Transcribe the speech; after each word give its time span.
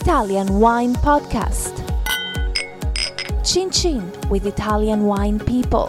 Italian 0.00 0.60
Wine 0.60 0.94
Podcast. 0.94 1.74
Chin 3.44 3.68
Chin 3.68 4.12
with 4.30 4.46
Italian 4.46 5.06
wine 5.06 5.40
people. 5.40 5.88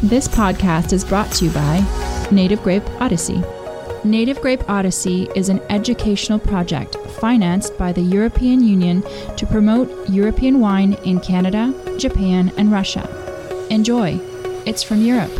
This 0.00 0.28
podcast 0.28 0.92
is 0.92 1.04
brought 1.04 1.32
to 1.32 1.46
you 1.46 1.50
by 1.50 2.28
Native 2.30 2.62
Grape 2.62 2.88
Odyssey. 3.00 3.42
Native 4.04 4.40
Grape 4.40 4.62
Odyssey 4.70 5.28
is 5.34 5.48
an 5.48 5.60
educational 5.70 6.38
project 6.38 6.94
financed 7.20 7.76
by 7.76 7.90
the 7.90 8.00
European 8.00 8.62
Union 8.62 9.02
to 9.36 9.44
promote 9.44 10.08
European 10.08 10.60
wine 10.60 10.92
in 11.04 11.18
Canada, 11.18 11.74
Japan, 11.98 12.52
and 12.56 12.70
Russia. 12.70 13.08
Enjoy! 13.70 14.20
It's 14.66 14.84
from 14.84 15.02
Europe. 15.02 15.32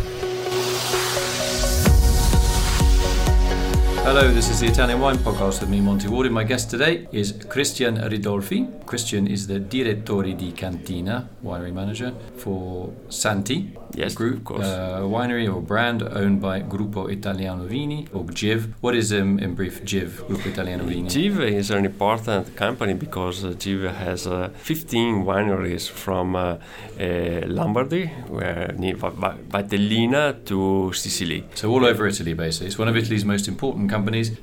Hello, 4.13 4.27
this 4.29 4.49
is 4.49 4.59
the 4.59 4.67
Italian 4.67 4.99
Wine 4.99 5.17
Podcast 5.19 5.61
with 5.61 5.69
me, 5.69 5.79
Monty 5.79 6.09
Waldin. 6.09 6.25
And 6.25 6.33
my 6.35 6.43
guest 6.43 6.69
today 6.69 7.07
is 7.13 7.31
Cristian 7.31 7.97
Ridolfi. 8.09 8.83
Cristian 8.83 9.25
is 9.25 9.47
the 9.47 9.57
Direttore 9.57 10.37
di 10.37 10.51
Cantina, 10.51 11.29
winery 11.41 11.71
manager 11.71 12.11
for 12.35 12.91
Santi, 13.07 13.71
Yes, 13.95 14.13
group, 14.13 14.37
of 14.39 14.43
course. 14.43 14.65
Uh, 14.65 15.01
winery 15.03 15.53
or 15.53 15.61
brand 15.61 16.03
owned 16.03 16.41
by 16.41 16.61
Gruppo 16.61 17.09
Italiano 17.09 17.65
Vini 17.65 18.07
or 18.13 18.25
GIV. 18.25 18.73
What 18.81 18.95
is, 18.95 19.13
um, 19.13 19.39
in 19.39 19.53
brief, 19.55 19.83
GIV, 19.85 20.27
Gruppo 20.27 20.47
Italiano 20.47 20.83
Vini? 20.83 21.07
GIV 21.09 21.39
is 21.53 21.71
an 21.71 21.85
important 21.85 22.53
company 22.57 22.93
because 22.93 23.45
uh, 23.45 23.49
GIV 23.49 23.93
has 23.93 24.27
uh, 24.27 24.49
15 24.55 25.23
wineries 25.23 25.89
from 25.89 26.35
uh, 26.35 26.57
uh, 26.99 27.41
Lombardy, 27.47 28.07
where 28.27 28.73
near 28.77 28.95
Va- 28.95 29.11
Va- 29.11 29.37
Valtellina 29.49 30.43
to 30.45 30.91
Sicily. 30.93 31.45
So 31.55 31.69
all 31.71 31.85
over 31.85 32.07
Italy, 32.07 32.33
basically. 32.33 32.67
It's 32.67 32.77
one 32.77 32.89
of 32.89 32.97
Italy's 32.97 33.23
most 33.23 33.47
important 33.47 33.89
companies. 33.89 34.00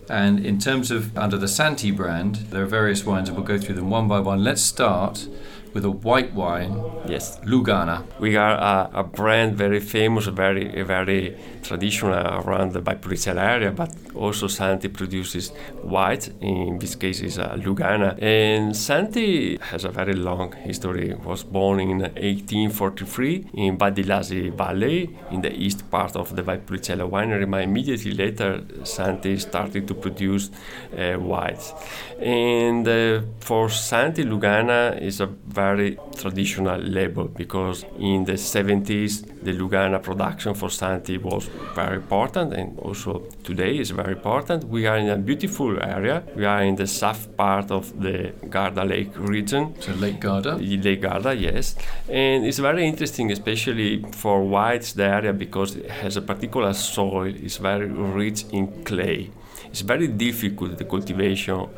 And 0.08 0.44
in 0.44 0.58
terms 0.58 0.90
of 0.90 1.16
under 1.16 1.36
the 1.36 1.48
Santi 1.48 1.90
brand, 1.90 2.36
there 2.50 2.62
are 2.62 2.66
various 2.66 3.04
wines, 3.04 3.28
and 3.28 3.36
we'll 3.36 3.46
go 3.46 3.58
through 3.58 3.74
them 3.76 3.90
one 3.90 4.08
by 4.08 4.20
one. 4.20 4.42
Let's 4.42 4.62
start 4.62 5.28
with 5.74 5.84
a 5.84 5.90
white 5.90 6.32
wine, 6.34 6.80
Yes, 7.06 7.38
Lugana. 7.44 8.02
we 8.20 8.36
are 8.36 8.54
a, 8.54 8.90
a 9.00 9.04
brand 9.04 9.56
very 9.56 9.80
famous, 9.80 10.26
very 10.26 10.82
very 10.82 11.36
traditional 11.62 12.12
around 12.14 12.72
the 12.72 12.80
Valpolicella 12.80 13.40
area, 13.42 13.70
but 13.70 13.90
also 14.14 14.46
Santi 14.46 14.88
produces 14.88 15.50
white. 15.82 16.28
In 16.40 16.78
this 16.78 16.94
case, 16.94 17.20
is 17.20 17.38
a 17.38 17.56
Lugana, 17.64 18.20
and 18.22 18.74
Santi 18.76 19.58
has 19.58 19.84
a 19.84 19.90
very 19.90 20.14
long 20.14 20.52
history. 20.52 21.14
Was 21.24 21.44
born 21.44 21.80
in 21.80 21.98
1843 22.00 23.50
in 23.54 23.78
Val 23.78 23.90
d'Illasi 23.90 24.50
Valley, 24.56 25.10
in 25.30 25.40
the 25.42 25.52
east 25.52 25.90
part 25.90 26.16
of 26.16 26.34
the 26.36 26.42
Valpolicella 26.42 27.08
winery. 27.08 27.48
But 27.50 27.62
immediately 27.62 28.12
later, 28.12 28.62
Santi 28.84 29.38
started 29.38 29.86
to 29.88 29.94
produce 29.94 30.50
uh, 30.96 31.14
whites, 31.14 31.72
and 32.20 32.86
uh, 32.88 33.20
for 33.40 33.68
Santi, 33.68 34.24
Lugana 34.24 35.00
is 35.00 35.20
a 35.20 35.26
very 35.26 35.67
traditional 36.16 36.80
label 36.80 37.24
because 37.24 37.84
in 37.98 38.24
the 38.24 38.34
70s 38.34 39.24
the 39.42 39.52
Lugana 39.52 40.02
production 40.02 40.54
for 40.54 40.70
Santi 40.70 41.18
was 41.18 41.48
very 41.74 41.96
important 41.96 42.52
and 42.52 42.78
also 42.78 43.22
today 43.44 43.78
is 43.78 43.90
very 43.90 44.12
important. 44.12 44.64
We 44.64 44.86
are 44.86 44.96
in 44.96 45.08
a 45.08 45.16
beautiful 45.16 45.82
area. 45.82 46.22
We 46.34 46.44
are 46.44 46.62
in 46.62 46.76
the 46.76 46.86
south 46.86 47.36
part 47.36 47.70
of 47.70 48.00
the 48.00 48.32
Garda 48.50 48.84
Lake 48.84 49.12
region. 49.16 49.74
So 49.80 49.92
Lake 49.92 50.20
Garda. 50.20 50.56
Lake 50.56 51.02
Garda, 51.02 51.34
yes. 51.34 51.76
And 52.08 52.44
it's 52.44 52.58
very 52.58 52.86
interesting, 52.86 53.30
especially 53.32 54.04
for 54.12 54.44
whites, 54.44 54.92
the 54.92 55.04
area, 55.04 55.32
because 55.32 55.76
it 55.76 55.90
has 55.90 56.16
a 56.16 56.22
particular 56.22 56.72
soil. 56.74 57.32
It's 57.34 57.56
very 57.56 57.86
rich 57.86 58.44
in 58.52 58.84
clay. 58.84 59.30
It's 59.70 59.82
very 59.82 60.08
difficult, 60.08 60.78
the 60.78 60.84
cultivation 60.84 61.68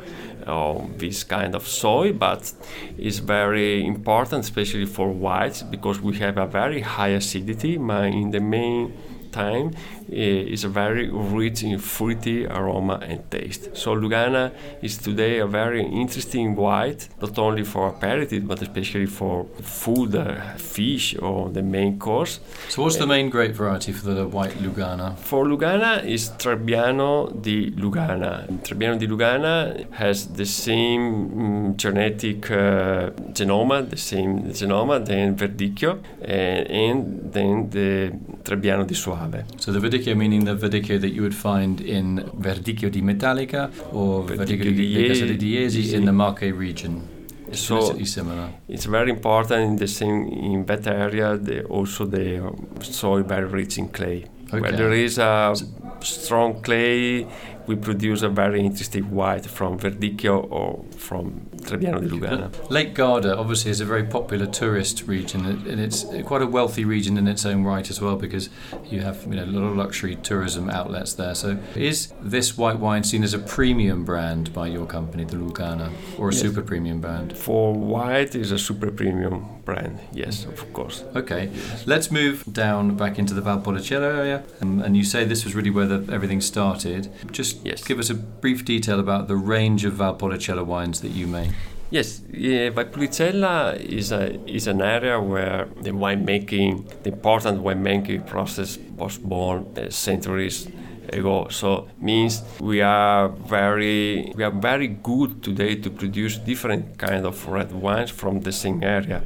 of 0.47 0.97
this 0.97 1.23
kind 1.23 1.53
of 1.55 1.67
soil, 1.67 2.13
but 2.13 2.51
it's 2.97 3.19
very 3.19 3.85
important, 3.85 4.43
especially 4.43 4.85
for 4.85 5.11
whites, 5.11 5.61
because 5.61 6.01
we 6.01 6.17
have 6.17 6.37
a 6.37 6.47
very 6.47 6.81
high 6.81 7.09
acidity. 7.09 7.75
In 7.75 8.31
the 8.31 8.39
main 8.39 8.93
time 9.31 9.71
is 10.11 10.63
a 10.63 10.69
very 10.69 11.09
rich 11.09 11.63
in 11.63 11.77
fruity 11.79 12.45
aroma 12.45 12.99
and 13.01 13.29
taste. 13.31 13.75
So 13.75 13.95
Lugana 13.95 14.51
is 14.81 14.97
today 14.97 15.39
a 15.39 15.47
very 15.47 15.83
interesting 15.83 16.55
white, 16.55 17.07
not 17.21 17.37
only 17.39 17.63
for 17.63 17.87
aperitif 17.87 18.45
but 18.45 18.61
especially 18.61 19.05
for 19.05 19.45
food, 19.61 20.15
uh, 20.15 20.55
fish 20.57 21.15
or 21.17 21.49
the 21.49 21.61
main 21.61 21.97
course. 21.97 22.39
So 22.69 22.83
what's 22.83 22.97
the 22.97 23.07
main 23.07 23.29
grape 23.29 23.53
variety 23.53 23.91
for 23.91 24.13
the 24.13 24.27
white 24.27 24.53
Lugana? 24.61 25.17
For 25.17 25.45
Lugana 25.45 26.03
is 26.03 26.29
Trebbiano 26.31 27.41
di 27.41 27.71
Lugana. 27.71 28.45
Trebbiano 28.63 28.97
di 28.99 29.07
Lugana 29.07 29.89
has 29.93 30.27
the 30.27 30.45
same 30.45 31.29
mm, 31.29 31.75
genetic 31.77 32.51
uh, 32.51 33.11
genoma, 33.31 33.89
the 33.89 33.97
same 33.97 34.51
genoma 34.51 35.03
than 35.05 35.35
Verdicchio, 35.35 35.99
uh, 36.21 36.25
and 36.25 37.31
then 37.31 37.69
the 37.69 38.11
Trebbiano 38.43 38.85
di 38.85 38.93
Soave. 38.93 39.45
So 39.57 39.71
the 39.71 39.79
Verdicchio 39.79 40.00
meaning 40.15 40.45
the 40.45 40.55
Verdicchio 40.55 40.99
that 40.99 41.09
you 41.09 41.21
would 41.21 41.35
find 41.35 41.79
in 41.81 42.29
Verdicchio 42.37 42.89
di 42.89 43.01
Matelica 43.01 43.69
or 43.91 44.23
Verdicchio, 44.23 44.37
Verdicchio 44.37 44.75
di 44.75 45.07
Casa 45.07 45.25
di 45.73 45.95
in 45.95 46.05
the 46.05 46.11
Marche 46.11 46.51
region. 46.51 47.01
It's 47.47 47.59
So 47.59 47.97
similar. 48.05 48.49
it's 48.67 48.85
very 48.85 49.11
important 49.11 49.61
in 49.71 49.75
the 49.75 49.87
same 49.87 50.27
in 50.29 50.65
that 50.65 50.87
area. 50.87 51.37
The, 51.37 51.63
also 51.65 52.05
the 52.05 52.41
soil 52.81 53.23
very 53.23 53.45
rich 53.45 53.77
in 53.77 53.89
clay. 53.89 54.25
Where 54.51 54.71
there 54.71 54.91
is 54.93 55.17
a 55.17 55.53
strong 56.01 56.61
clay, 56.61 57.25
we 57.67 57.75
produce 57.75 58.21
a 58.21 58.29
very 58.29 58.59
interesting 58.61 59.09
white 59.11 59.45
from 59.45 59.77
Verdicchio 59.79 60.47
or 60.49 60.83
from 60.97 61.47
Trebbiano 61.61 61.99
di 61.99 62.07
Lugana. 62.07 62.49
Lake 62.69 62.93
Garda 62.93 63.37
obviously 63.37 63.71
is 63.71 63.79
a 63.81 63.85
very 63.85 64.03
popular 64.03 64.45
tourist 64.45 65.03
region 65.07 65.45
and 65.45 65.67
and 65.67 65.79
it's 65.79 66.05
quite 66.25 66.41
a 66.41 66.47
wealthy 66.47 66.83
region 66.85 67.17
in 67.17 67.27
its 67.27 67.45
own 67.45 67.63
right 67.63 67.89
as 67.89 68.01
well 68.01 68.15
because 68.15 68.49
you 68.89 69.01
have 69.01 69.23
you 69.27 69.35
know, 69.35 69.43
a 69.43 69.45
lot 69.45 69.63
of 69.69 69.75
luxury 69.77 70.15
tourism 70.17 70.69
outlets 70.69 71.13
there. 71.13 71.35
So 71.35 71.57
is 71.75 72.13
this 72.21 72.57
white 72.57 72.79
wine 72.79 73.03
seen 73.03 73.23
as 73.23 73.33
a 73.33 73.39
premium 73.39 74.03
brand 74.03 74.51
by 74.53 74.67
your 74.67 74.85
company, 74.85 75.23
the 75.25 75.37
Lugana, 75.37 75.91
or 76.17 76.29
a 76.29 76.33
Yes. 76.33 76.41
super 76.41 76.61
premium 76.61 76.99
brand? 77.01 77.37
For 77.37 77.73
white 77.73 78.35
is 78.35 78.51
a 78.51 78.57
super 78.57 78.91
premium 78.91 79.45
brand, 79.71 79.99
yes, 80.11 80.45
of 80.45 80.73
course. 80.73 81.03
Okay, 81.15 81.49
let's 81.85 82.11
move 82.11 82.43
down 82.51 82.97
back 82.97 83.17
into 83.17 83.33
the 83.33 83.41
Valpolicella 83.41 84.09
area. 84.19 84.43
Um, 84.61 84.81
and 84.81 84.97
you 84.97 85.03
say 85.03 85.23
this 85.23 85.45
was 85.45 85.55
really 85.55 85.69
where 85.69 85.87
the, 85.87 86.13
everything 86.13 86.41
started. 86.41 87.09
Just 87.31 87.65
Yes. 87.65 87.83
give 87.83 87.99
us 87.99 88.09
a 88.09 88.15
brief 88.15 88.65
detail 88.65 88.99
about 88.99 89.27
the 89.27 89.35
range 89.35 89.85
of 89.85 89.93
Valpolicella 89.93 90.65
wines 90.65 90.99
that 91.01 91.11
you 91.19 91.27
make. 91.27 91.51
Yes, 91.89 92.21
yeah, 92.31 92.69
Valpolicella 92.69 93.77
is 93.99 94.11
a 94.11 94.23
is 94.57 94.67
an 94.67 94.81
area 94.81 95.19
where 95.19 95.67
the 95.85 95.91
winemaking, 95.91 96.71
the 97.03 97.11
important 97.11 97.63
winemaking 97.63 98.21
process 98.33 98.77
was 98.97 99.17
born 99.17 99.59
uh, 99.77 99.89
centuries 99.89 100.67
ago. 101.09 101.47
So 101.49 101.87
means 101.99 102.43
we 102.59 102.81
are 102.81 103.29
very 103.29 104.31
we 104.35 104.43
are 104.43 104.51
very 104.51 104.87
good 104.87 105.43
today 105.43 105.75
to 105.75 105.89
produce 105.89 106.37
different 106.37 106.97
kind 106.97 107.25
of 107.25 107.47
red 107.47 107.71
wines 107.71 108.11
from 108.11 108.41
the 108.41 108.51
same 108.51 108.83
area. 108.83 109.23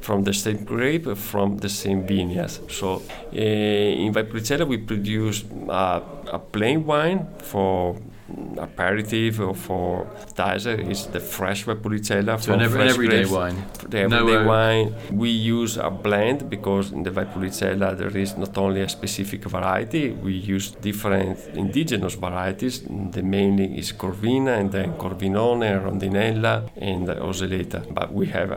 From 0.00 0.24
the 0.24 0.34
same 0.34 0.64
grape, 0.64 1.16
from 1.16 1.58
the 1.58 1.68
same 1.68 2.04
vineyards. 2.04 2.60
So 2.68 3.02
uh, 3.32 3.36
in 3.36 4.12
Valpolicella 4.12 4.66
we 4.66 4.78
produce 4.78 5.44
uh, 5.68 6.00
a 6.26 6.40
plain 6.40 6.84
wine 6.84 7.28
for 7.38 7.96
aperitif 8.58 9.40
or 9.40 9.54
for 9.54 10.06
appetizer 10.20 10.74
is 10.92 11.06
the 11.06 11.20
fresh 11.20 11.64
Valpolicella 11.64 12.40
So 12.40 12.52
an, 12.54 12.60
every, 12.62 12.82
an 12.82 12.88
everyday 12.88 13.16
grapes. 13.24 13.30
wine. 13.30 13.56
The 13.88 13.98
everyday 14.00 14.34
No, 14.34 14.42
uh, 14.42 14.46
wine. 14.46 14.94
We 15.12 15.30
use 15.30 15.76
a 15.76 15.90
blend 15.90 16.48
because 16.50 16.92
in 16.92 17.02
the 17.02 17.10
Valpolicella 17.10 17.96
there 17.96 18.16
is 18.16 18.36
not 18.36 18.56
only 18.58 18.80
a 18.82 18.88
specific 18.88 19.44
variety. 19.44 20.10
We 20.10 20.32
use 20.32 20.70
different 20.88 21.38
indigenous 21.54 22.14
varieties. 22.14 22.82
The 23.16 23.22
mainly 23.22 23.78
is 23.78 23.92
Corvina 23.92 24.58
and 24.60 24.70
then 24.72 24.94
Corvinone, 24.94 25.70
Rondinella 25.84 26.68
and 26.76 27.06
Oseleta. 27.08 27.80
But 27.92 28.12
we 28.12 28.26
have 28.26 28.50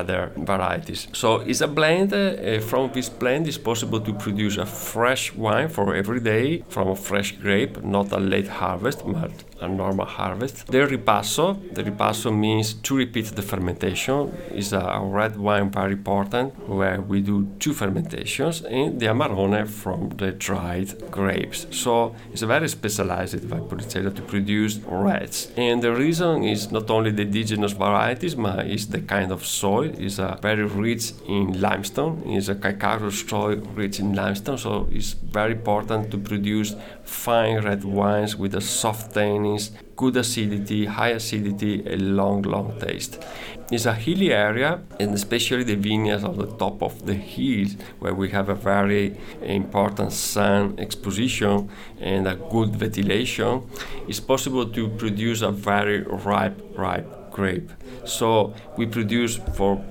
other 0.00 0.32
varieties. 0.36 1.08
So 1.12 1.36
it's 1.40 1.60
a 1.60 1.68
blend. 1.68 2.12
Uh, 2.12 2.60
from 2.60 2.90
this 2.92 3.08
blend 3.08 3.46
it's 3.46 3.58
possible 3.58 4.00
to 4.00 4.12
produce 4.14 4.56
a 4.56 4.66
fresh 4.66 5.34
wine 5.34 5.68
for 5.68 5.94
every 5.94 6.20
day 6.20 6.62
from 6.68 6.88
a 6.88 6.96
fresh 6.96 7.32
grape, 7.32 7.82
not 7.82 8.10
a 8.12 8.18
late 8.18 8.48
harvest, 8.48 9.02
but 9.06 9.29
Lord 9.30 9.49
a 9.60 9.68
normal 9.68 10.06
harvest. 10.06 10.66
The 10.66 10.78
ripasso, 10.78 11.74
the 11.74 11.84
ripasso 11.84 12.36
means 12.36 12.74
to 12.74 12.96
repeat 12.96 13.26
the 13.26 13.42
fermentation, 13.42 14.32
is 14.54 14.72
a, 14.72 15.00
red 15.02 15.36
wine 15.36 15.70
very 15.70 15.92
important 15.92 16.68
where 16.68 17.00
we 17.00 17.20
do 17.20 17.48
two 17.58 17.72
fermentations 17.72 18.62
and 18.62 19.00
the 19.00 19.06
Amarone 19.06 19.68
from 19.68 20.10
the 20.10 20.32
dried 20.32 21.10
grapes. 21.10 21.66
So 21.70 22.14
it's 22.32 22.42
very 22.42 22.68
specialized 22.68 23.34
Valpolicella 23.34 24.14
to 24.14 24.22
produce 24.22 24.76
reds. 24.86 25.50
And 25.56 25.82
the 25.82 25.92
reason 25.92 26.44
is 26.44 26.70
not 26.70 26.90
only 26.90 27.10
the 27.10 27.22
indigenous 27.22 27.72
varieties, 27.72 28.34
but 28.34 28.66
it's 28.66 28.86
the 28.86 29.00
kind 29.00 29.32
of 29.32 29.44
soil. 29.44 29.90
It's 29.98 30.18
a 30.18 30.38
very 30.40 30.64
rich 30.64 31.12
in 31.26 31.60
limestone. 31.60 32.22
It's 32.26 32.48
a 32.48 32.54
calcareous 32.54 33.20
soil 33.20 33.56
rich 33.74 33.98
in 34.00 34.14
limestone, 34.14 34.58
so 34.58 34.88
it's 34.90 35.12
very 35.12 35.52
important 35.52 36.10
to 36.10 36.18
produce 36.18 36.74
fine 37.04 37.64
red 37.64 37.84
wines 37.84 38.36
with 38.36 38.54
a 38.54 38.60
soft 38.60 39.12
good 39.96 40.16
acidity, 40.16 40.86
high 40.86 41.10
acidity, 41.10 41.82
a 41.86 41.96
long, 41.96 42.42
long 42.42 42.78
taste. 42.80 43.22
It's 43.70 43.86
a 43.86 43.94
hilly 43.94 44.32
area, 44.32 44.80
and 44.98 45.14
especially 45.14 45.62
the 45.62 45.76
vineyards 45.76 46.24
on 46.24 46.36
the 46.36 46.46
top 46.56 46.82
of 46.82 47.06
the 47.06 47.14
hills, 47.14 47.76
where 48.00 48.14
we 48.14 48.30
have 48.30 48.48
a 48.48 48.54
very 48.54 49.16
important 49.42 50.12
sun 50.12 50.74
exposition 50.78 51.70
and 52.00 52.26
a 52.26 52.34
good 52.34 52.74
ventilation, 52.74 53.62
it's 54.08 54.20
possible 54.20 54.66
to 54.66 54.88
produce 54.88 55.42
a 55.42 55.52
very 55.52 56.02
ripe, 56.02 56.60
ripe 56.76 57.30
grape. 57.30 57.70
So 58.04 58.54
we 58.76 58.86
produce 58.86 59.36
for 59.56 59.84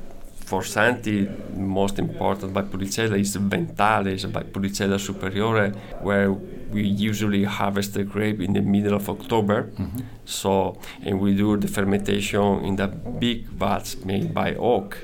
for 0.49 0.63
Santi, 0.63 1.29
most 1.55 1.99
important 1.99 2.55
Valpolicella 2.55 3.19
is 3.19 3.35
Ventale, 3.35 4.07
is 4.07 4.25
Valpolicella 4.25 4.99
Superiore, 4.99 5.69
where 6.01 6.35
we 6.71 6.83
usually 6.83 7.43
harvest 7.43 7.93
the 7.93 8.03
grape 8.03 8.39
in 8.41 8.53
the 8.53 8.61
middle 8.61 8.93
of 8.93 9.09
October. 9.09 9.63
Mm-hmm. 9.63 9.99
So, 10.25 10.79
and 11.03 11.19
we 11.19 11.35
do 11.35 11.57
the 11.57 11.67
fermentation 11.67 12.63
in 12.65 12.75
the 12.75 12.87
big 12.87 13.47
vats 13.47 14.03
made 14.05 14.33
by 14.33 14.55
oak 14.55 14.97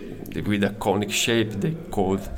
with 0.46 0.64
a 0.64 0.70
conic 0.80 1.12
shape 1.12 1.52
they 1.52 1.72
called 1.92 2.30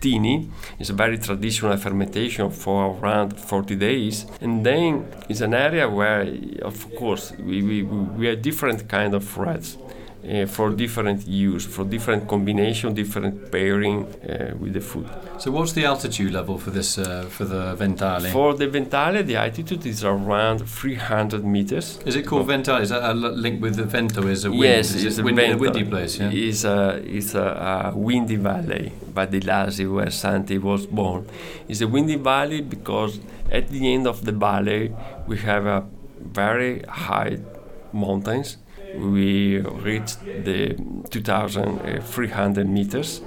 tini. 0.00 0.50
It's 0.78 0.90
a 0.90 0.92
very 0.92 1.18
traditional 1.18 1.76
fermentation 1.76 2.50
for 2.50 2.96
around 2.96 3.38
40 3.38 3.76
days. 3.76 4.26
And 4.40 4.64
then 4.64 5.06
it's 5.28 5.40
an 5.40 5.54
area 5.54 5.88
where, 5.88 6.26
of 6.62 6.94
course, 6.96 7.32
we, 7.38 7.62
we, 7.62 7.82
we 7.82 8.26
have 8.26 8.42
different 8.42 8.88
kind 8.88 9.14
of 9.14 9.36
reds 9.36 9.78
uh, 10.28 10.46
for 10.46 10.70
different 10.70 11.26
use, 11.26 11.64
for 11.64 11.84
different 11.84 12.28
combination, 12.28 12.94
different 12.94 13.50
pairing 13.50 14.04
uh, 14.04 14.54
with 14.58 14.72
the 14.72 14.80
food. 14.80 15.08
So, 15.38 15.50
what's 15.50 15.72
the 15.72 15.84
altitude 15.84 16.32
level 16.32 16.58
for 16.58 16.70
this 16.70 16.98
uh, 16.98 17.26
for 17.28 17.44
the 17.44 17.74
Ventale? 17.74 18.30
For 18.32 18.54
the 18.54 18.66
Ventale, 18.66 19.22
the 19.22 19.36
altitude 19.36 19.86
is 19.86 20.04
around 20.04 20.68
300 20.68 21.44
meters. 21.44 21.98
Is 22.04 22.16
it 22.16 22.26
called 22.26 22.46
Ventale? 22.46 22.82
Is 22.82 22.88
that 22.88 23.08
a 23.10 23.14
link 23.14 23.62
with 23.62 23.76
the 23.76 23.84
vento? 23.84 24.26
Is 24.26 24.44
a 24.44 24.50
wind? 24.50 24.62
Yes, 24.62 24.94
is 24.94 25.04
it's 25.04 25.18
a, 25.18 25.22
wind, 25.22 25.38
a 25.38 25.56
windy 25.56 25.84
place. 25.84 26.18
Yeah. 26.18 26.30
It's 26.30 26.64
a 26.64 27.02
it's 27.04 27.34
a, 27.34 27.92
a 27.92 27.96
windy 27.96 28.36
valley, 28.36 28.92
Val 29.14 29.26
d'Illasi, 29.26 29.92
where 29.92 30.10
Santi 30.10 30.58
was 30.58 30.86
born. 30.86 31.28
It's 31.68 31.80
a 31.80 31.88
windy 31.88 32.16
valley 32.16 32.60
because 32.62 33.20
at 33.50 33.68
the 33.68 33.92
end 33.94 34.06
of 34.06 34.24
the 34.24 34.32
valley 34.32 34.94
we 35.26 35.38
have 35.38 35.66
a 35.66 35.86
very 36.20 36.82
high 36.82 37.38
mountains 37.92 38.56
we 38.98 39.58
reached 39.58 40.18
the 40.44 40.76
2,300 41.10 42.68
meters. 42.68 43.20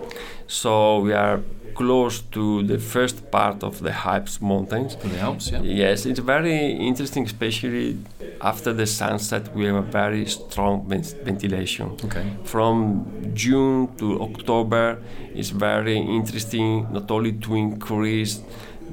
So 0.48 1.00
we 1.00 1.13
are 1.13 1.42
close 1.75 2.19
to 2.31 2.63
the 2.63 2.77
first 2.77 3.31
part 3.31 3.63
of 3.63 3.81
the 3.81 3.92
Alps 3.92 4.42
mountains. 4.42 4.95
The 4.95 5.19
Alps, 5.19 5.51
yeah. 5.51 5.62
Yes, 5.62 6.06
it's 6.06 6.19
very 6.19 6.71
interesting, 6.71 7.24
especially 7.25 7.98
after 8.42 8.74
the 8.74 8.86
sunset. 8.86 9.56
We 9.56 9.66
have 9.66 9.75
a 9.75 9.81
very 9.81 10.25
strong 10.25 10.88
ventilation. 10.89 11.92
Okay. 12.04 12.25
From 12.44 13.06
June 13.33 13.95
to 13.98 14.21
October, 14.21 14.98
it's 15.33 15.51
very 15.51 15.98
interesting 15.98 16.88
not 16.92 17.10
only 17.12 17.33
to 17.33 17.56
increase 17.56 18.42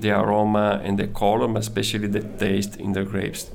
the 0.01 0.11
aroma 0.11 0.81
and 0.85 0.99
the 0.99 1.07
color, 1.09 1.49
but 1.49 1.61
especially 1.61 2.09
the 2.09 2.21
taste 2.21 2.77
in 2.77 2.93
the 2.93 3.05
grapes 3.05 3.51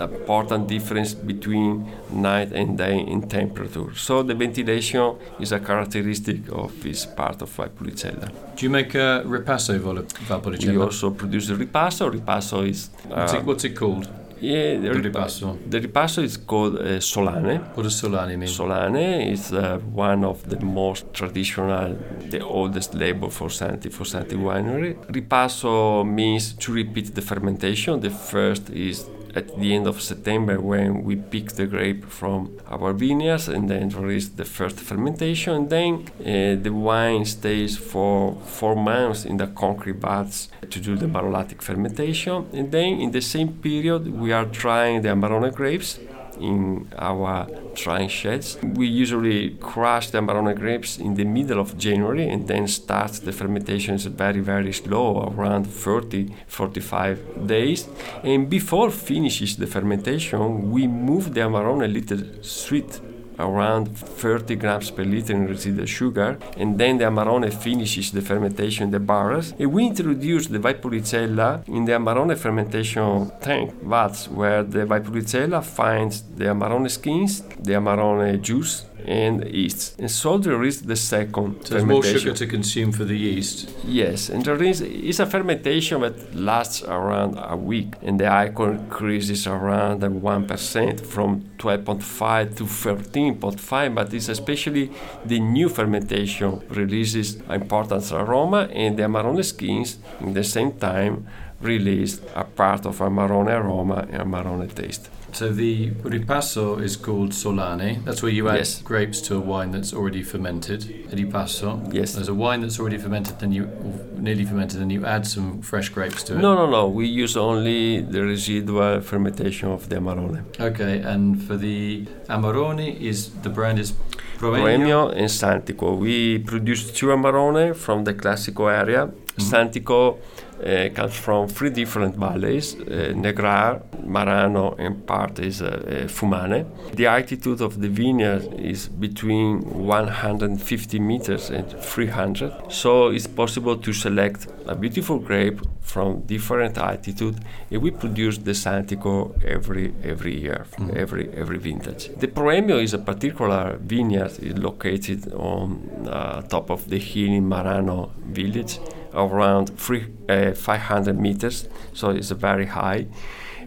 The 0.00 0.04
important 0.04 0.66
difference 0.66 1.12
between 1.12 1.86
night 2.10 2.52
and 2.52 2.78
day 2.78 2.98
in 2.98 3.28
temperature. 3.28 3.94
So 3.94 4.22
the 4.22 4.34
ventilation 4.34 5.16
is 5.38 5.52
a 5.52 5.60
characteristic 5.60 6.48
of 6.50 6.82
this 6.82 7.04
part 7.04 7.42
of 7.42 7.54
Valpolicella. 7.54 8.32
Do 8.56 8.64
you 8.64 8.70
make 8.70 8.94
a 8.94 9.22
ripasso 9.26 9.78
Valpolicella? 9.78 10.72
We 10.72 10.78
also 10.78 11.10
produce 11.10 11.50
a 11.50 11.54
ripasso. 11.54 12.10
Ripasso 12.10 12.66
is... 12.66 12.88
Uh, 13.04 13.14
what's, 13.14 13.32
it, 13.34 13.44
what's, 13.44 13.64
it, 13.64 13.76
called? 13.76 14.08
Yeah, 14.40 14.78
the, 14.78 14.88
the 14.94 15.10
ripasso. 15.10 15.58
The 15.68 15.80
ripasso 15.80 16.22
is 16.22 16.36
called 16.38 16.76
uh, 16.76 16.98
Solane. 16.98 17.60
What 17.74 17.82
does 17.82 18.00
Solane 18.00 18.38
mean? 18.38 18.48
Solane 18.48 19.32
is 19.32 19.52
uh, 19.52 19.78
one 19.92 20.24
of 20.24 20.48
the 20.48 20.58
most 20.64 21.12
traditional, 21.12 21.96
the 22.30 22.40
oldest 22.40 22.94
label 22.94 23.28
for 23.28 23.50
Santi, 23.50 23.90
for 23.90 24.04
Santi 24.04 24.36
winery. 24.36 24.96
Ripasso 25.06 26.06
means 26.06 26.54
to 26.54 26.72
repeat 26.72 27.14
the 27.14 27.22
fermentation. 27.22 28.00
The 28.00 28.10
first 28.10 28.70
is 28.70 29.06
at 29.34 29.58
the 29.58 29.74
end 29.74 29.86
of 29.86 30.00
September 30.00 30.60
when 30.60 31.04
we 31.04 31.16
pick 31.16 31.52
the 31.52 31.66
grape 31.66 32.04
from 32.04 32.58
our 32.68 32.92
vineyards 32.92 33.48
and 33.48 33.68
then 33.68 33.90
is 34.10 34.30
the 34.30 34.44
first 34.44 34.78
fermentation. 34.78 35.54
And 35.54 35.70
then 35.70 35.92
uh, 36.20 36.62
the 36.62 36.70
wine 36.70 37.24
stays 37.24 37.76
for 37.76 38.40
four 38.46 38.76
months 38.76 39.24
in 39.24 39.36
the 39.36 39.46
concrete 39.46 39.96
vats 39.96 40.48
to 40.68 40.80
do 40.80 40.96
the 40.96 41.06
malolactic 41.06 41.62
fermentation. 41.62 42.46
And 42.52 42.72
then 42.72 43.00
in 43.00 43.10
the 43.10 43.20
same 43.20 43.52
period 43.54 44.12
we 44.12 44.32
are 44.32 44.46
trying 44.46 45.02
the 45.02 45.08
Amarone 45.08 45.54
grapes 45.54 45.98
in 46.40 46.88
our 46.98 47.46
drying 47.74 48.08
sheds. 48.08 48.58
We 48.62 48.86
usually 48.86 49.50
crush 49.60 50.10
the 50.10 50.18
Amarone 50.18 50.54
grapes 50.56 50.98
in 50.98 51.14
the 51.14 51.24
middle 51.24 51.60
of 51.60 51.76
January 51.78 52.28
and 52.28 52.46
then 52.46 52.66
start 52.66 53.12
the 53.12 53.32
fermentation 53.32 53.94
is 53.94 54.06
very 54.06 54.40
very 54.40 54.72
slow 54.72 55.32
around 55.36 55.64
30 55.66 56.34
45 56.46 57.46
days 57.46 57.88
and 58.22 58.48
before 58.48 58.90
finishes 58.90 59.56
the 59.56 59.66
fermentation 59.66 60.70
we 60.70 60.86
move 60.86 61.34
the 61.34 61.40
Amarone 61.40 61.84
a 61.84 61.88
little 61.88 62.22
sweet 62.42 63.00
around 63.40 63.96
30 63.96 64.56
grams 64.56 64.90
per 64.90 65.04
liter 65.04 65.32
in 65.32 65.46
residual 65.46 65.86
sugar, 65.86 66.38
and 66.56 66.78
then 66.78 66.98
the 66.98 67.04
Amarone 67.04 67.52
finishes 67.52 68.12
the 68.12 68.20
fermentation 68.20 68.84
in 68.84 68.90
the 68.90 69.00
barrels. 69.00 69.54
And 69.58 69.72
we 69.72 69.86
introduce 69.86 70.46
the 70.46 70.58
Valpolicella 70.58 71.66
in 71.68 71.84
the 71.84 71.92
Amarone 71.92 72.36
fermentation 72.36 73.30
tank 73.40 73.74
vats, 73.82 74.28
where 74.28 74.62
the 74.62 74.86
Valpolicella 74.86 75.64
finds 75.64 76.22
the 76.22 76.44
Amarone 76.44 76.90
skins, 76.90 77.40
the 77.58 77.72
Amarone 77.72 78.40
juice, 78.40 78.84
and 79.06 79.44
yeast. 79.52 79.98
And 79.98 80.10
so 80.10 80.38
there 80.38 80.62
is 80.62 80.82
the 80.82 80.96
second 80.96 81.66
so 81.66 81.74
there's 81.74 81.84
more 81.84 82.02
sugar 82.02 82.32
to 82.32 82.46
consume 82.46 82.92
for 82.92 83.04
the 83.04 83.16
yeast. 83.16 83.68
Yes, 83.84 84.28
and 84.28 84.44
there 84.44 84.62
is 84.62 84.80
it's 84.80 85.20
a 85.20 85.26
fermentation 85.26 86.00
that 86.00 86.34
lasts 86.34 86.82
around 86.82 87.38
a 87.38 87.56
week, 87.56 87.94
and 88.02 88.18
the 88.20 88.26
alcohol 88.26 88.72
increases 88.72 89.46
around 89.46 90.02
one 90.22 90.46
percent 90.46 91.00
from 91.00 91.42
12.5 91.58 92.56
to 92.56 92.64
13.5. 92.64 93.94
But 93.94 94.14
it's 94.14 94.28
especially 94.28 94.90
the 95.24 95.40
new 95.40 95.68
fermentation 95.68 96.62
releases 96.68 97.36
important 97.50 98.10
aroma, 98.12 98.68
and 98.72 98.96
the 98.96 99.02
Amarone 99.02 99.44
skins 99.44 99.98
in 100.20 100.34
the 100.34 100.44
same 100.44 100.72
time 100.72 101.26
release 101.60 102.20
a 102.34 102.44
part 102.44 102.86
of 102.86 102.98
Amarone 102.98 103.52
aroma 103.52 104.06
and 104.10 104.22
Amarone 104.22 104.74
taste. 104.74 105.10
So 105.32 105.52
the 105.52 105.90
ripasso 105.90 106.82
is 106.82 106.96
called 106.96 107.30
solane. 107.30 108.04
That's 108.04 108.22
where 108.22 108.32
you 108.32 108.48
add 108.48 108.56
yes. 108.56 108.82
grapes 108.82 109.20
to 109.22 109.36
a 109.36 109.40
wine 109.40 109.70
that's 109.70 109.92
already 109.92 110.22
fermented. 110.22 110.80
Ripasso. 111.10 111.92
Yes. 111.94 112.14
There's 112.14 112.28
a 112.28 112.34
wine 112.34 112.62
that's 112.62 112.80
already 112.80 112.98
fermented, 112.98 113.38
then 113.38 113.52
you 113.52 113.70
nearly 114.16 114.44
fermented, 114.44 114.80
then 114.80 114.90
you 114.90 115.06
add 115.06 115.26
some 115.26 115.62
fresh 115.62 115.88
grapes 115.88 116.22
to 116.24 116.34
it. 116.34 116.38
No, 116.38 116.54
no, 116.54 116.68
no. 116.68 116.88
We 116.88 117.06
use 117.06 117.36
only 117.36 118.00
the 118.00 118.22
residual 118.22 119.00
fermentation 119.00 119.70
of 119.70 119.88
the 119.88 119.96
Amarone. 119.96 120.42
Okay, 120.58 120.98
and 121.00 121.42
for 121.42 121.56
the 121.56 122.06
Amarone, 122.28 123.00
is 123.00 123.30
the 123.42 123.50
brand 123.50 123.78
is 123.78 123.92
Proemio, 124.38 124.62
Proemio 124.62 125.12
and 125.12 125.28
Santico. 125.28 125.96
We 125.96 126.38
produce 126.38 126.90
two 126.90 127.06
Amarone 127.08 127.76
from 127.76 128.04
the 128.04 128.14
Classico 128.14 128.72
area. 128.72 129.10
Mm-hmm. 129.36 129.54
Santico 129.54 130.18
uh, 130.62 130.90
comes 130.94 131.16
from 131.16 131.48
three 131.48 131.70
different 131.70 132.16
valleys 132.16 132.74
uh, 132.74 133.12
Negrar, 133.14 133.82
Marano, 134.04 134.78
and 134.78 135.06
part 135.06 135.38
is 135.38 135.62
uh, 135.62 136.06
Fumane. 136.08 136.66
The 136.94 137.06
altitude 137.06 137.60
of 137.60 137.80
the 137.80 137.88
vineyard 137.88 138.52
is 138.58 138.88
between 138.88 139.60
150 139.60 140.98
meters 140.98 141.50
and 141.50 141.70
300, 141.70 142.70
so 142.70 143.08
it's 143.08 143.26
possible 143.26 143.76
to 143.78 143.92
select 143.92 144.48
a 144.66 144.74
beautiful 144.74 145.18
grape 145.18 145.60
from 145.80 146.20
different 146.26 146.78
altitude, 146.78 147.36
and 147.70 147.82
we 147.82 147.90
produce 147.90 148.38
the 148.38 148.52
Santico 148.52 149.32
every 149.44 149.94
every 150.04 150.38
year, 150.38 150.66
mm. 150.76 150.94
every 150.94 151.30
every 151.34 151.58
vintage. 151.58 152.10
The 152.18 152.28
Proemio 152.28 152.82
is 152.82 152.94
a 152.94 152.98
particular 152.98 153.78
vineyard 153.80 154.32
it's 154.42 154.58
located 154.58 155.32
on 155.32 156.06
uh, 156.06 156.42
top 156.42 156.70
of 156.70 156.88
the 156.88 156.98
hill 156.98 157.32
in 157.32 157.48
Marano 157.48 158.10
village 158.24 158.78
around 159.14 159.78
three, 159.78 160.06
uh, 160.28 160.52
500 160.52 161.18
meters, 161.18 161.68
so 161.92 162.10
it's 162.10 162.30
very 162.30 162.66
high. 162.66 163.06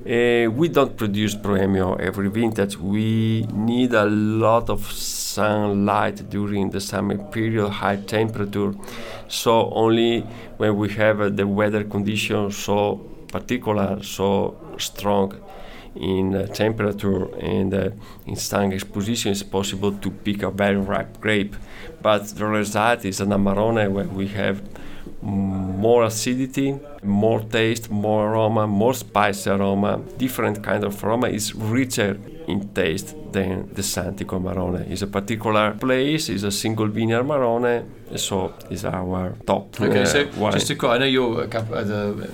Uh, 0.05 0.51
we 0.51 0.67
don't 0.67 0.97
produce 0.97 1.33
Proemio 1.33 1.97
every 1.97 2.29
vintage. 2.29 2.77
We 2.77 3.43
need 3.53 3.93
a 3.93 4.05
lot 4.05 4.69
of 4.69 4.91
sunlight 4.91 6.29
during 6.29 6.71
the 6.71 6.81
summer 6.81 7.17
period, 7.17 7.69
high 7.69 7.95
temperature. 7.95 8.73
So 9.29 9.69
only 9.71 10.21
when 10.57 10.75
we 10.75 10.89
have 10.89 11.21
uh, 11.21 11.29
the 11.29 11.47
weather 11.47 11.85
conditions 11.85 12.57
so 12.57 12.97
particular, 13.29 14.03
so 14.03 14.57
strong 14.77 15.41
in 15.95 16.35
uh, 16.35 16.47
temperature 16.47 17.33
and 17.39 17.73
uh, 17.73 17.89
in 18.25 18.35
sun 18.35 18.73
exposition, 18.73 19.31
it's 19.31 19.43
possible 19.43 19.93
to 19.93 20.11
pick 20.11 20.43
a 20.43 20.51
very 20.51 20.75
ripe 20.75 21.21
grape. 21.21 21.55
But 22.01 22.27
the 22.35 22.45
result 22.45 23.05
is 23.05 23.21
an 23.21 23.29
Amarone 23.29 23.89
where 23.91 24.05
we 24.05 24.27
have 24.29 24.61
more 25.23 26.03
acidity, 26.03 26.79
more 27.03 27.39
taste, 27.41 27.89
more 27.89 28.29
aroma, 28.29 28.67
more 28.67 28.93
spicy 28.93 29.49
aroma, 29.49 30.01
different 30.17 30.63
kind 30.63 30.83
of 30.83 31.03
aroma. 31.03 31.27
is 31.27 31.55
richer 31.55 32.19
in 32.47 32.69
taste 32.73 33.15
than 33.31 33.73
the 33.73 33.81
Santico 33.81 34.39
Amarone. 34.39 34.89
It's 34.89 35.01
a 35.01 35.07
particular 35.07 35.71
place, 35.71 36.29
it's 36.29 36.43
a 36.43 36.51
single 36.51 36.87
vineyard 36.87 37.23
Amarone, 37.23 37.85
so 38.15 38.53
it's 38.69 38.83
our 38.85 39.35
top. 39.45 39.79
Okay, 39.79 40.01
uh, 40.01 40.05
so 40.05 40.29
wine. 40.37 40.53
just 40.53 40.67
to 40.67 40.87
I 40.87 40.97
know 40.97 41.05
you're 41.05 41.43
a 41.43 41.47
cap- 41.47 41.71
uh, 41.71 41.83
the 41.83 42.29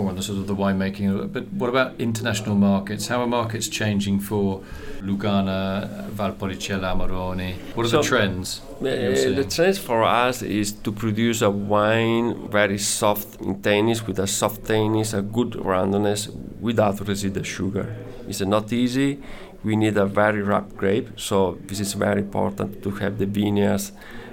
more 0.00 0.10
on 0.10 0.16
the 0.16 0.22
sort 0.22 0.38
of 0.38 0.46
the 0.46 0.56
winemaking, 0.56 1.32
but 1.32 1.44
what 1.60 1.68
about 1.68 1.88
international 1.98 2.56
markets? 2.56 3.08
How 3.08 3.20
are 3.20 3.26
markets 3.26 3.68
changing 3.68 4.20
for 4.20 4.62
Lugana, 5.00 6.08
Valpolicella, 6.18 6.88
Amarone? 6.94 7.54
What 7.74 7.86
are 7.86 7.88
So, 7.88 8.02
the 8.02 8.08
trends? 8.08 8.60
Uh, 8.80 8.84
the 8.84 9.16
seeing? 9.16 9.50
trend 9.50 9.78
for 9.78 10.02
us 10.04 10.42
is 10.42 10.72
to 10.84 10.90
produce 10.92 11.42
a 11.42 11.50
wine 11.50 12.48
very 12.48 12.78
soft 12.78 13.40
in 13.40 13.56
tannins, 13.66 14.06
with 14.06 14.18
a 14.18 14.26
soft 14.26 14.62
tannins, 14.64 15.12
a 15.16 15.22
good 15.22 15.52
roundness, 15.56 16.28
without 16.60 16.96
residual 17.06 17.44
sugar. 17.44 17.86
It's 18.28 18.40
not 18.40 18.72
easy. 18.72 19.18
We 19.62 19.76
need 19.76 19.96
a 19.98 20.06
very 20.06 20.42
ripe 20.42 20.74
grape, 20.76 21.08
so 21.28 21.58
this 21.68 21.80
is 21.80 21.92
very 21.92 22.20
important 22.22 22.82
to 22.84 22.90
have 23.02 23.18
the 23.18 23.26
vineyards 23.26 23.92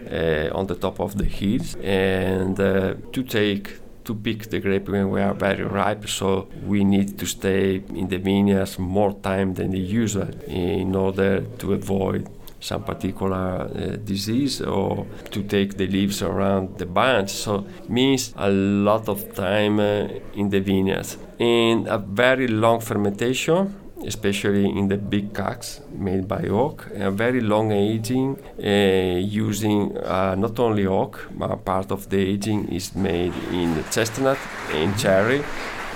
uh, 0.09 0.49
on 0.57 0.67
the 0.67 0.75
top 0.75 1.01
of 1.01 1.17
the 1.17 1.25
hills 1.25 1.75
and 1.83 2.57
uh, 2.57 2.93
to 3.11 3.23
take 3.23 3.65
to 4.07 4.15
pick 4.15 4.49
the 4.49 4.59
grape 4.59 4.89
when 4.89 5.09
we 5.09 5.21
are 5.21 5.33
very 5.33 5.63
ripe. 5.63 6.07
So 6.07 6.47
we 6.65 6.83
need 6.83 7.19
to 7.19 7.25
stay 7.25 7.83
in 7.93 8.07
the 8.07 8.17
vineyards 8.17 8.79
more 8.79 9.13
time 9.13 9.53
than 9.53 9.71
the 9.71 9.79
usual 9.79 10.29
in 10.47 10.95
order 10.95 11.41
to 11.41 11.73
avoid 11.73 12.27
some 12.59 12.83
particular 12.83 13.69
uh, 13.69 13.97
disease 14.03 14.61
or 14.61 15.05
to 15.29 15.43
take 15.43 15.77
the 15.77 15.87
leaves 15.87 16.21
around 16.21 16.77
the 16.79 16.85
bunch. 16.85 17.29
So 17.29 17.67
means 17.87 18.33
a 18.35 18.49
lot 18.49 19.07
of 19.09 19.35
time 19.35 19.79
uh, 19.79 20.07
in 20.33 20.49
the 20.49 20.59
vineyards 20.59 21.17
and 21.39 21.87
a 21.87 21.97
very 21.97 22.47
long 22.47 22.79
fermentation. 22.79 23.86
Especially 24.05 24.65
in 24.65 24.87
the 24.87 24.97
big 24.97 25.33
casks 25.33 25.81
made 25.91 26.27
by 26.27 26.43
oak, 26.49 26.87
a 26.95 27.09
very 27.11 27.41
long 27.41 27.71
aging 27.71 28.37
uh, 28.63 29.17
using 29.17 29.97
uh, 29.97 30.35
not 30.35 30.59
only 30.59 30.85
oak, 30.85 31.27
but 31.31 31.65
part 31.65 31.91
of 31.91 32.09
the 32.09 32.17
aging 32.17 32.67
is 32.69 32.95
made 32.95 33.33
in 33.51 33.83
chestnut 33.91 34.37
and 34.71 34.97
cherry, 34.97 35.43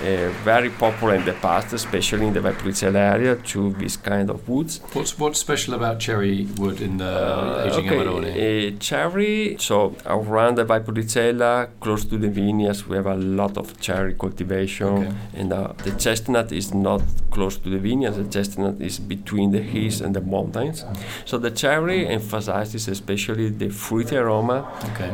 uh, 0.02 0.30
very 0.44 0.70
popular 0.70 1.14
in 1.14 1.24
the 1.24 1.32
past, 1.34 1.72
especially 1.72 2.26
in 2.26 2.32
the 2.34 2.40
Valpolicella 2.40 2.96
area, 3.14 3.36
to 3.36 3.72
this 3.74 3.96
kind 3.96 4.30
of 4.30 4.48
woods. 4.48 4.80
What's 4.92 5.18
what's 5.18 5.38
special 5.38 5.74
about 5.74 6.00
cherry 6.00 6.46
wood 6.58 6.80
in 6.80 6.96
the 6.98 7.04
Uh, 7.04 7.64
aging 7.66 7.88
okay, 7.88 7.96
Amarone? 7.98 8.30
uh, 8.74 8.78
cherry. 8.78 9.56
So 9.58 9.94
around 10.06 10.54
the 10.56 10.64
Valpolicella, 10.64 11.68
close 11.80 12.04
to 12.06 12.16
the 12.18 12.28
vineyards, 12.28 12.88
we 12.88 12.96
have 12.96 13.06
a 13.06 13.16
lot 13.16 13.56
of 13.56 13.66
cherry 13.80 14.14
cultivation, 14.14 14.86
Okay. 14.88 15.12
and 15.40 15.52
uh, 15.52 15.72
the 15.84 15.92
chestnut 16.04 16.52
is 16.52 16.74
not 16.74 17.02
close 17.30 17.56
to 17.58 17.68
the 17.70 17.78
vineyards. 17.78 18.16
The 18.16 18.24
chestnut 18.36 18.80
is 18.80 18.98
between 18.98 19.50
the 19.52 19.62
hills 19.62 20.00
and 20.00 20.14
the 20.14 20.20
mountains. 20.20 20.84
So 21.24 21.38
the 21.38 21.50
cherry 21.50 22.06
emphasizes 22.08 22.88
especially 22.88 23.48
the 23.50 23.68
fruity 23.68 24.16
aroma. 24.16 24.58
Okay. 24.90 25.10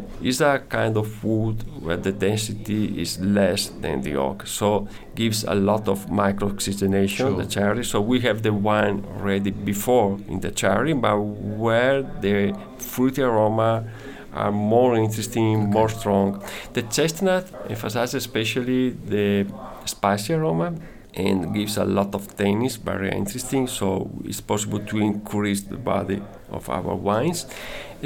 Uh, 0.00 0.28
is 0.28 0.40
a 0.40 0.60
kind 0.68 0.96
of 0.96 1.06
wood 1.24 1.56
where 1.84 1.96
the 1.96 2.12
density 2.12 3.00
is 3.00 3.18
less 3.20 3.70
than 3.80 4.02
the 4.02 4.14
oak, 4.22 4.46
so 4.46 4.86
gives 5.14 5.44
a 5.44 5.54
lot 5.54 5.88
of 5.88 6.10
micro 6.10 6.48
oxygenation. 6.48 7.26
Sure. 7.26 7.36
The 7.42 7.46
cherry. 7.46 7.84
So 7.84 8.00
we 8.00 8.20
have 8.20 8.42
the 8.42 8.52
wine 8.52 9.04
ready 9.28 9.50
before 9.50 10.18
in 10.28 10.40
the 10.40 10.50
cherry, 10.50 10.94
but 10.94 11.18
where 11.62 12.02
the 12.02 12.56
fruity 12.78 13.22
aroma 13.22 13.84
are 14.32 14.52
more 14.52 14.96
interesting, 14.96 15.70
more 15.70 15.88
strong. 15.88 16.42
The 16.72 16.82
chestnut 16.82 17.44
emphasizes 17.68 18.14
especially 18.14 18.90
the 18.90 19.46
spicy 19.84 20.34
aroma 20.34 20.74
and 21.14 21.54
gives 21.54 21.76
a 21.76 21.84
lot 21.84 22.14
of 22.14 22.22
tannins, 22.36 22.78
very 22.78 23.10
interesting. 23.10 23.66
So 23.66 24.10
it's 24.24 24.40
possible 24.40 24.78
to 24.78 24.98
increase 24.98 25.60
the 25.60 25.76
body 25.76 26.22
of 26.50 26.70
our 26.70 26.94
wines. 26.94 27.46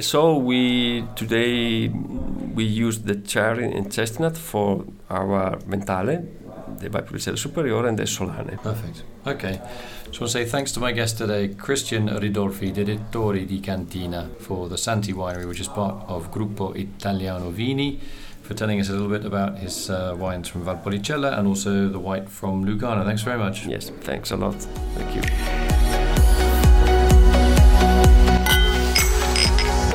So 0.00 0.36
we 0.36 1.04
today 1.14 1.88
we 1.88 2.64
use 2.64 3.00
the 3.00 3.14
cherry 3.14 3.64
and 3.72 3.90
chestnut 3.90 4.36
for 4.36 4.84
our 5.08 5.56
Ventale, 5.66 6.22
the 6.78 6.90
Valpolicella 6.90 7.38
Superiore 7.38 7.86
and 7.86 7.98
the 7.98 8.02
Solane. 8.04 8.60
Perfect. 8.62 9.04
Okay. 9.26 9.60
Just 10.04 10.20
want 10.20 10.32
to 10.32 10.38
say 10.38 10.44
thanks 10.44 10.72
to 10.72 10.80
my 10.80 10.92
guest 10.92 11.16
today, 11.16 11.48
Cristian 11.48 12.08
Ridolfi, 12.08 12.72
direttore 12.72 13.46
di 13.46 13.60
cantina 13.60 14.28
for 14.38 14.68
the 14.68 14.76
Santi 14.76 15.14
Winery, 15.14 15.48
which 15.48 15.60
is 15.60 15.68
part 15.68 16.04
of 16.08 16.30
Gruppo 16.30 16.76
Italiano 16.76 17.50
Vini, 17.50 17.98
for 18.42 18.54
telling 18.54 18.78
us 18.78 18.90
a 18.90 18.92
little 18.92 19.08
bit 19.08 19.24
about 19.24 19.58
his 19.58 19.88
uh, 19.88 20.14
wines 20.18 20.48
from 20.48 20.64
Valpolicella 20.64 21.38
and 21.38 21.48
also 21.48 21.88
the 21.88 21.98
white 21.98 22.28
from 22.28 22.64
Lugana. 22.64 23.04
Thanks 23.04 23.22
very 23.22 23.38
much. 23.38 23.66
Yes, 23.66 23.90
thanks 24.02 24.30
a 24.30 24.36
lot. 24.36 24.54
Thank 24.94 25.16
you. 25.16 25.65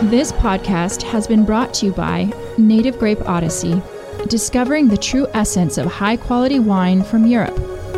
This 0.10 0.32
podcast 0.32 1.04
has 1.04 1.28
been 1.28 1.46
brought 1.46 1.76
to 1.76 1.86
you 1.86 1.92
by 1.92 2.34
Native 2.58 2.98
Grape 2.98 3.22
Odyssey, 3.30 3.80
discovering 4.28 4.88
the 4.88 4.98
true 4.98 5.28
essence 5.36 5.78
of 5.78 5.86
high 5.86 6.18
quality 6.18 6.58
wine 6.58 7.04
from 7.04 7.28
Europe. 7.28 7.56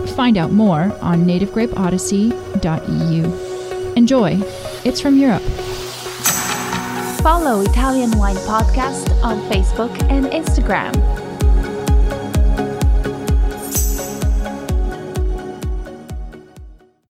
Find 0.10 0.38
out 0.38 0.52
more 0.52 0.94
on 1.02 1.26
nativegrapeodyssey.eu. 1.26 3.94
Enjoy, 3.96 4.38
it's 4.84 5.00
from 5.00 5.18
Europe. 5.18 5.42
Follow 7.22 7.62
Italian 7.62 8.12
Wine 8.18 8.36
Podcast 8.36 9.10
on 9.24 9.40
Facebook 9.50 9.98
and 10.12 10.26
Instagram. 10.26 11.23